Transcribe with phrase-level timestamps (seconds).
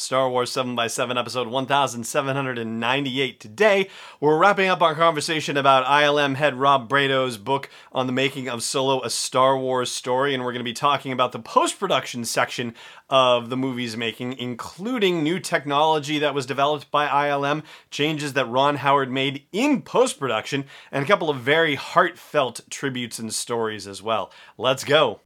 [0.00, 3.38] Star Wars 7x7 episode 1798.
[3.38, 3.88] Today,
[4.18, 8.62] we're wrapping up our conversation about ILM head Rob Bredow's book on the making of
[8.62, 12.24] Solo, a Star Wars story, and we're going to be talking about the post production
[12.24, 12.74] section
[13.10, 18.76] of the movie's making, including new technology that was developed by ILM, changes that Ron
[18.76, 24.02] Howard made in post production, and a couple of very heartfelt tributes and stories as
[24.02, 24.32] well.
[24.56, 25.20] Let's go.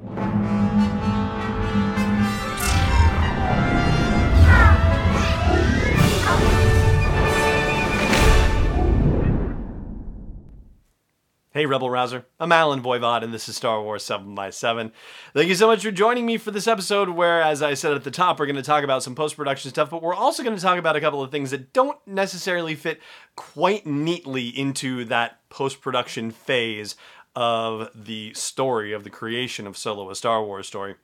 [11.56, 12.26] Hey, Rebel Rouser.
[12.40, 14.90] I'm Allen Voivod, and this is Star Wars 7 by 7
[15.34, 18.02] Thank you so much for joining me for this episode, where, as I said at
[18.02, 20.56] the top, we're going to talk about some post production stuff, but we're also going
[20.56, 23.00] to talk about a couple of things that don't necessarily fit
[23.36, 26.96] quite neatly into that post production phase
[27.36, 30.96] of the story, of the creation of Solo, a Star Wars story.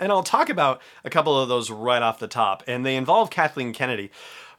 [0.00, 3.28] And I'll talk about a couple of those right off the top, and they involve
[3.28, 4.10] Kathleen Kennedy.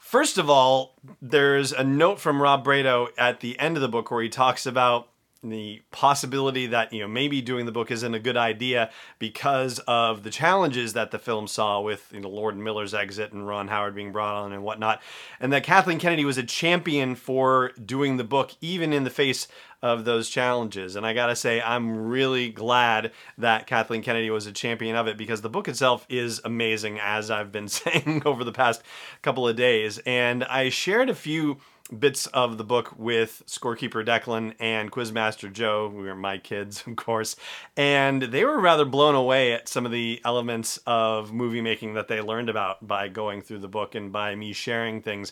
[0.07, 4.09] First of all, there's a note from Rob Bredow at the end of the book
[4.09, 5.09] where he talks about
[5.43, 10.23] the possibility that you know maybe doing the book isn't a good idea because of
[10.23, 13.95] the challenges that the film saw with you know Lord Miller's exit and Ron Howard
[13.95, 15.01] being brought on and whatnot,
[15.39, 19.47] and that Kathleen Kennedy was a champion for doing the book even in the face
[19.81, 20.95] of those challenges.
[20.95, 25.17] And I gotta say, I'm really glad that Kathleen Kennedy was a champion of it
[25.17, 28.81] because the book itself is amazing, as I've been saying over the past
[29.21, 29.99] couple of days.
[29.99, 31.57] And I shared a few
[31.97, 36.95] bits of the book with scorekeeper Declan and quizmaster Joe, who are my kids, of
[36.95, 37.35] course,
[37.75, 42.07] and they were rather blown away at some of the elements of movie making that
[42.07, 45.31] they learned about by going through the book and by me sharing things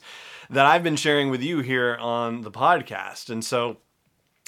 [0.49, 3.29] that I've been sharing with you here on the podcast.
[3.29, 3.77] And so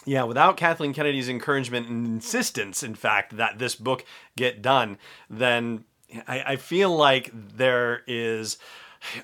[0.05, 4.05] yeah, without Kathleen Kennedy's encouragement and insistence, in fact, that this book
[4.37, 4.97] get done,
[5.29, 5.83] then
[6.27, 8.57] I, I feel like there is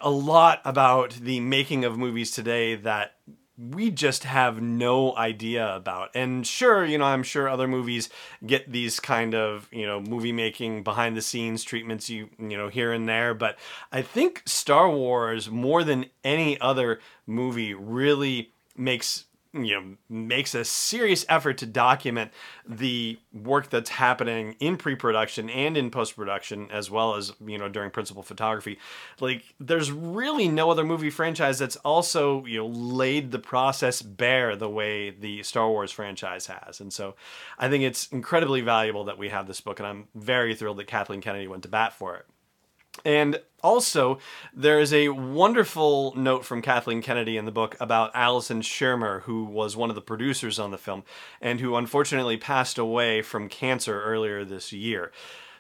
[0.02, 3.16] a lot about the making of movies today that
[3.58, 6.10] we just have no idea about.
[6.16, 8.10] And sure, you know, I'm sure other movies
[8.46, 12.70] get these kind of, you know, movie making behind the scenes treatments you, you know,
[12.70, 13.58] here and there, but
[13.92, 20.66] I think Star Wars more than any other movie really makes you know makes a
[20.66, 22.32] serious effort to document
[22.68, 27.92] the work that's happening in pre-production and in post-production as well as you know during
[27.92, 28.80] principal photography.
[29.20, 34.56] Like there's really no other movie franchise that's also you know laid the process bare
[34.56, 36.80] the way the Star Wars franchise has.
[36.80, 37.16] And so
[37.60, 40.88] I think it's incredibly valuable that we have this book and I'm very thrilled that
[40.88, 42.26] Kathleen Kennedy went to bat for it
[43.06, 44.20] and also,
[44.54, 49.46] there is a wonderful note from Kathleen Kennedy in the book about Allison Shearmur, who
[49.46, 51.04] was one of the producers on the film
[51.42, 55.14] and who unfortunately passed away from cancer earlier this year.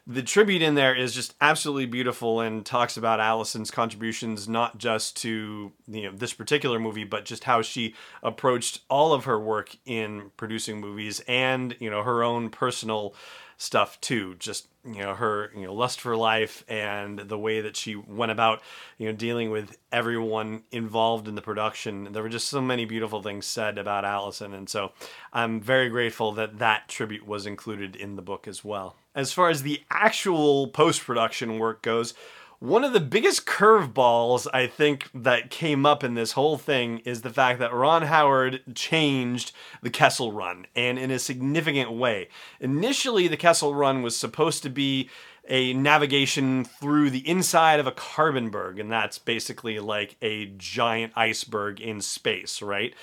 [0.06, 5.16] The tribute in there is just absolutely beautiful and talks about Allison's contributions not just
[5.22, 9.78] to you know this particular movie, but just how she approached all of her work
[9.86, 13.16] in producing movies and you know her own personal
[13.56, 14.36] stuff too.
[14.40, 18.32] Just you know her you know lust for life and the way that she went
[18.32, 18.62] about
[18.98, 22.12] you know dealing with everyone involved in the production.
[22.12, 24.92] There were just so many beautiful things said about Allison and so
[25.32, 28.96] I'm very grateful that that tribute was included in the book as well.
[29.16, 32.14] As far as the actual post production work goes
[32.63, 37.22] one of the biggest curveballs I think that came up in this whole thing is
[37.22, 39.51] the fact that Ron Howard changed
[39.81, 42.29] the Kessel Run and in a significant way.
[42.62, 45.09] Initially, the Kessel Run was supposed to be
[45.50, 51.81] a navigation through the inside of a carbonberg, and that's basically like a giant iceberg
[51.81, 52.94] in space, right?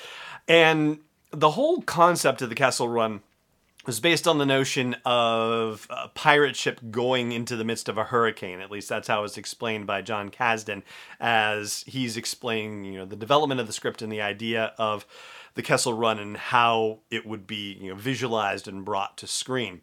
[0.49, 1.01] And
[1.33, 3.21] the whole concept of the Kessel Run
[3.87, 8.05] was based on the notion of a pirate ship going into the midst of a
[8.05, 8.61] hurricane.
[8.61, 10.83] At least that's how it's explained by Jon Kasdan,
[11.19, 15.07] as he's explaining, you know, the development of the script and the idea of
[15.55, 19.81] the Kessel Run and how it would be, you know, visualized and brought to screen.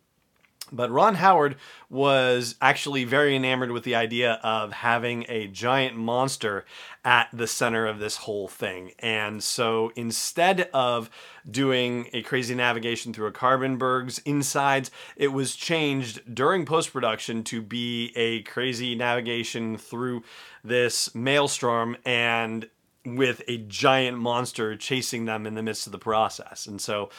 [0.71, 1.55] But Ron Howard
[1.89, 6.65] was actually very enamored with the idea of having a giant monster
[7.05, 8.91] at the center of this whole thing.
[8.99, 11.09] And so instead of
[11.49, 17.61] doing a crazy navigation through a Carbonberg's insides, it was changed during post production to
[17.61, 20.23] be a crazy navigation through
[20.63, 22.69] this maelstrom and
[23.05, 26.65] with a giant monster chasing them in the midst of the process.
[26.65, 27.09] And so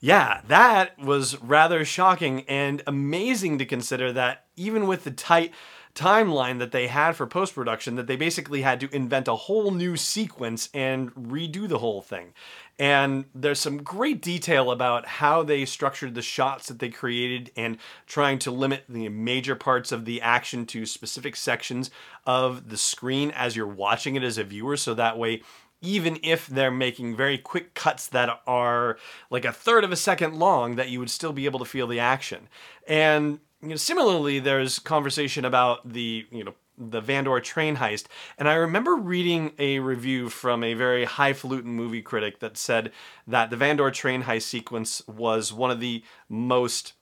[0.00, 5.52] yeah, that was rather shocking and amazing to consider that even with the tight
[5.96, 9.70] timeline that they had for post production that they basically had to invent a whole
[9.70, 12.34] new sequence and redo the whole thing.
[12.78, 17.78] And there's some great detail about how they structured the shots that they created and
[18.06, 21.90] trying to limit the major parts of the action to specific sections
[22.26, 25.40] of the screen as you're watching it as a viewer so that way
[25.80, 28.98] even if they're making very quick cuts that are
[29.30, 31.86] like a third of a second long, that you would still be able to feel
[31.86, 32.48] the action.
[32.86, 38.06] And you know, similarly, there's conversation about the you know the Vandor train heist,
[38.38, 42.92] and I remember reading a review from a very highfalutin movie critic that said
[43.26, 46.92] that the Vandor train heist sequence was one of the most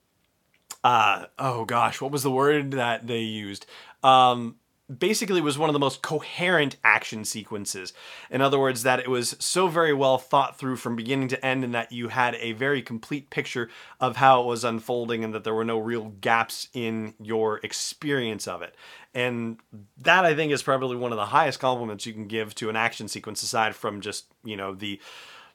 [0.84, 3.66] uh, oh gosh, what was the word that they used?
[4.02, 4.56] Um,
[4.98, 7.92] basically was one of the most coherent action sequences.
[8.30, 11.64] In other words, that it was so very well thought through from beginning to end,
[11.64, 13.70] and that you had a very complete picture
[14.00, 18.46] of how it was unfolding, and that there were no real gaps in your experience
[18.46, 18.74] of it.
[19.14, 19.58] And
[19.98, 22.76] that I think is probably one of the highest compliments you can give to an
[22.76, 25.00] action sequence, aside from just you know the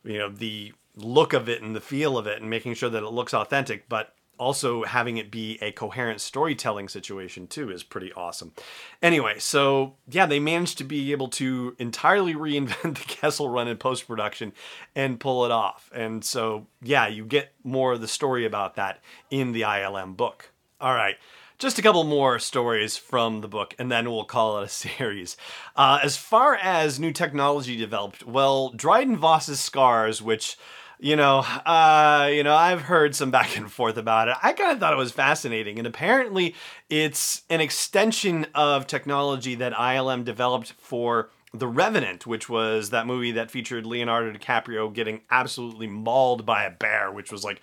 [0.03, 3.03] you know the look of it and the feel of it, and making sure that
[3.03, 8.11] it looks authentic, but also having it be a coherent storytelling situation too is pretty
[8.13, 8.53] awesome.
[9.01, 13.77] Anyway, so yeah, they managed to be able to entirely reinvent the Kessel run in
[13.77, 14.53] post production
[14.95, 15.91] and pull it off.
[15.93, 20.51] And so yeah, you get more of the story about that in the ILM book.
[20.81, 21.17] All right.
[21.57, 25.35] Just a couple more stories from the book, and then we'll call it a series.
[25.75, 30.57] Uh, as far as new technology developed, well, Dryden Voss's scars, which
[30.99, 34.35] you know, uh, you know, I've heard some back and forth about it.
[34.43, 36.55] I kind of thought it was fascinating, and apparently,
[36.89, 43.31] it's an extension of technology that ILM developed for The Revenant, which was that movie
[43.31, 47.61] that featured Leonardo DiCaprio getting absolutely mauled by a bear, which was like,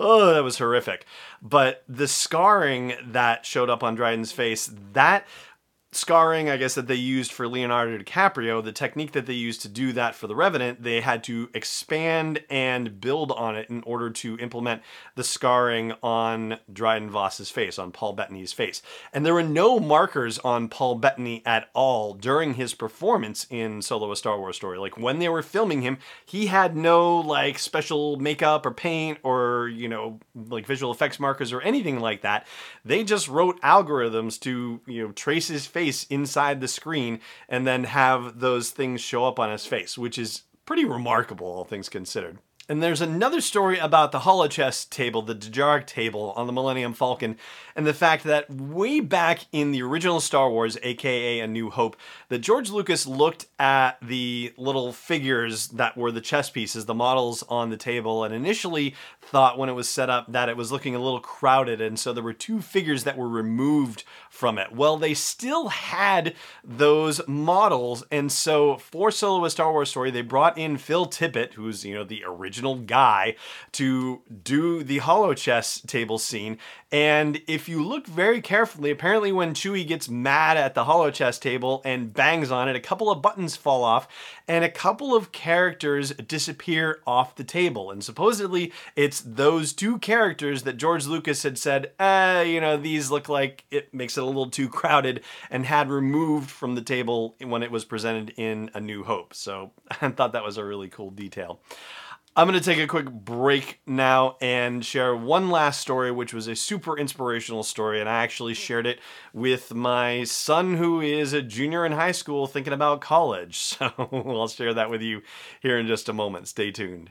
[0.00, 1.04] oh, that was horrific.
[1.42, 5.26] But the scarring that showed up on Dryden's face, that
[5.90, 9.68] scarring, I guess, that they used for Leonardo DiCaprio, the technique that they used to
[9.68, 14.10] do that for The Revenant, they had to expand and build on it in order
[14.10, 14.82] to implement
[15.14, 18.82] the scarring on Dryden Voss's face, on Paul Bettany's face.
[19.14, 24.12] And there were no markers on Paul Bettany at all during his performance in Solo
[24.12, 24.76] a Star Wars Story.
[24.78, 25.96] Like when they were filming him,
[26.26, 31.50] he had no like special makeup or paint or, you know, like visual effects markers
[31.50, 32.46] or anything like that.
[32.84, 37.64] They just wrote algorithms to, you know, trace his face face inside the screen and
[37.64, 41.88] then have those things show up on his face, which is pretty remarkable, all things
[41.88, 42.38] considered.
[42.70, 47.38] And there's another story about the holochess table, the Dejarik table on the Millennium Falcon,
[47.74, 51.96] and the fact that way back in the original Star Wars, aka A New Hope,
[52.28, 57.42] that George Lucas looked at the little figures that were the chess pieces, the models
[57.48, 60.94] on the table, and initially thought when it was set up that it was looking
[60.94, 64.72] a little crowded, and so there were two figures that were removed from it.
[64.72, 70.20] Well, they still had those models, and so for Solo a Star Wars story, they
[70.20, 73.36] brought in Phil Tippett, who's you know the original original guy
[73.72, 76.58] to do the holochess table scene.
[76.90, 81.82] And if you look very carefully, apparently when Chewie gets mad at the holochess table
[81.84, 84.08] and bangs on it, a couple of buttons fall off
[84.48, 87.90] and a couple of characters disappear off the table.
[87.90, 93.10] And supposedly it's those two characters that George Lucas had said, eh, you know, these
[93.10, 97.36] look like it makes it a little too crowded and had removed from the table
[97.44, 99.34] when it was presented in A New Hope.
[99.34, 101.60] So I thought that was a really cool detail.
[102.36, 106.46] I'm going to take a quick break now and share one last story, which was
[106.46, 108.00] a super inspirational story.
[108.00, 109.00] And I actually shared it
[109.32, 113.58] with my son, who is a junior in high school thinking about college.
[113.78, 115.22] So I'll share that with you
[115.60, 116.48] here in just a moment.
[116.48, 117.10] Stay tuned.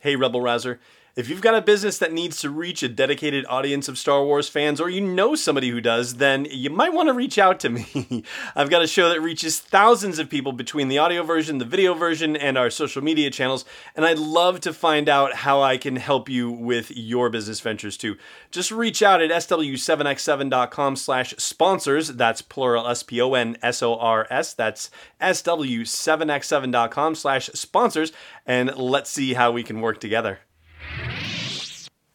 [0.00, 0.80] Hey, Rebel Rouser.
[1.16, 4.50] If you've got a business that needs to reach a dedicated audience of Star Wars
[4.50, 7.70] fans, or you know somebody who does, then you might want to reach out to
[7.70, 8.22] me.
[8.54, 11.94] I've got a show that reaches thousands of people between the audio version, the video
[11.94, 15.96] version, and our social media channels, and I'd love to find out how I can
[15.96, 18.18] help you with your business ventures too.
[18.50, 22.08] Just reach out at sw7x7.com slash sponsors.
[22.08, 24.52] That's plural S-P-O-N-S-O-R-S.
[24.52, 24.90] That's
[25.22, 28.12] sw7x7.com slash sponsors,
[28.44, 30.40] and let's see how we can work together.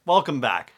[0.03, 0.74] Welcome back.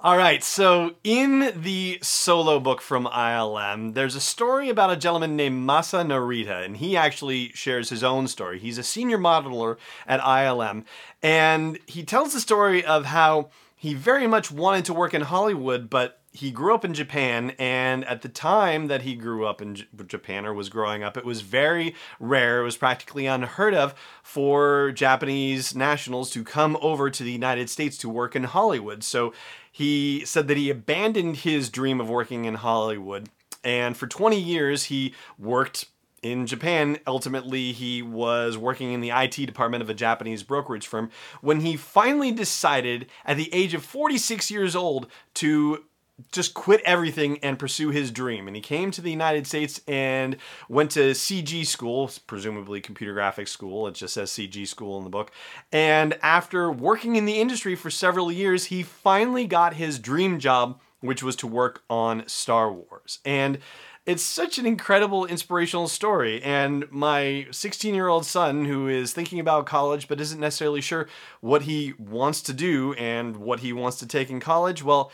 [0.00, 5.34] All right, so in the solo book from ILM, there's a story about a gentleman
[5.34, 8.60] named Masa Narita, and he actually shares his own story.
[8.60, 10.84] He's a senior modeler at ILM,
[11.24, 13.50] and he tells the story of how
[13.82, 18.04] he very much wanted to work in Hollywood, but he grew up in Japan, and
[18.04, 21.24] at the time that he grew up in J- Japan or was growing up, it
[21.24, 27.24] was very rare, it was practically unheard of for Japanese nationals to come over to
[27.24, 29.02] the United States to work in Hollywood.
[29.02, 29.32] So
[29.72, 33.30] he said that he abandoned his dream of working in Hollywood.
[33.64, 35.86] And for 20 years, he worked
[36.22, 36.98] in Japan.
[37.06, 41.10] Ultimately, he was working in the IT department of a Japanese brokerage firm
[41.40, 45.84] when he finally decided at the age of 46 years old to
[46.30, 48.46] just quit everything and pursue his dream.
[48.46, 50.36] And he came to the United States and
[50.68, 53.88] went to CG school, presumably computer graphics school.
[53.88, 55.32] It just says CG school in the book.
[55.72, 60.80] And after working in the industry for several years, he finally got his dream job,
[61.00, 63.18] which was to work on Star Wars.
[63.24, 63.58] And
[64.04, 69.38] it's such an incredible inspirational story and my 16 year old son who is thinking
[69.38, 71.08] about college but isn't necessarily sure
[71.40, 75.12] what he wants to do and what he wants to take in college well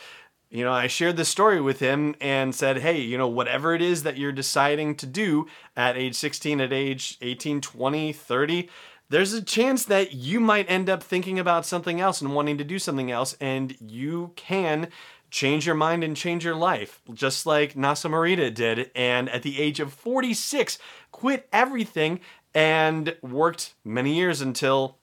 [0.50, 3.82] you know, I shared this story with him and said, hey, you know, whatever it
[3.82, 8.68] is that you're deciding to do at age 16, at age 18, 20, 30,
[9.10, 12.64] there's a chance that you might end up thinking about something else and wanting to
[12.64, 14.88] do something else, and you can
[15.30, 18.90] change your mind and change your life, just like Masa Narita did.
[18.94, 20.78] And at the age of 46,
[21.12, 22.20] quit everything
[22.54, 24.98] and worked many years until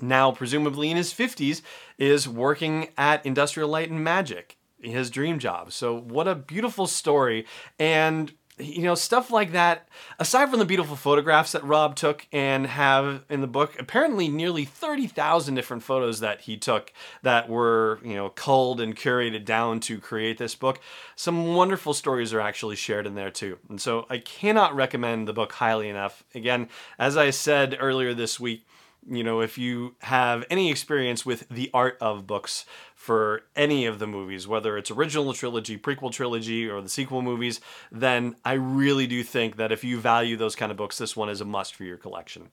[0.00, 1.62] now, presumably in his 50s,
[1.98, 4.56] is working at Industrial Light and Magic
[4.90, 5.72] his dream job.
[5.72, 7.46] So what a beautiful story
[7.78, 12.66] and you know stuff like that aside from the beautiful photographs that Rob took and
[12.66, 16.92] have in the book apparently nearly 30,000 different photos that he took
[17.22, 20.80] that were you know culled and curated down to create this book.
[21.16, 23.58] Some wonderful stories are actually shared in there too.
[23.68, 26.22] And so I cannot recommend the book highly enough.
[26.34, 26.68] Again
[26.98, 28.66] as I said earlier this week
[29.08, 33.98] you know, if you have any experience with the art of books for any of
[33.98, 39.06] the movies, whether it's original trilogy, prequel trilogy, or the sequel movies, then I really
[39.06, 41.74] do think that if you value those kind of books, this one is a must
[41.74, 42.50] for your collection.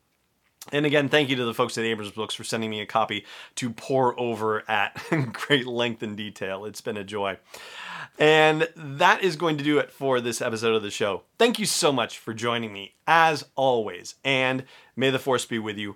[0.72, 3.26] And again, thank you to the folks at Abrams Books for sending me a copy
[3.56, 5.02] to pour over at
[5.34, 6.66] great length and detail.
[6.66, 7.38] It's been a joy.
[8.20, 11.24] And that is going to do it for this episode of the show.
[11.38, 14.16] Thank you so much for joining me, as always.
[14.24, 14.66] And
[14.96, 15.96] may the force be with you